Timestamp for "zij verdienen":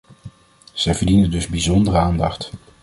0.73-1.31